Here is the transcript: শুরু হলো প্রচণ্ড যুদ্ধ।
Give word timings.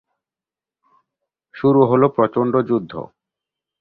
শুরু 1.55 1.81
হলো 1.85 2.07
প্রচণ্ড 2.15 2.53
যুদ্ধ। 2.69 2.93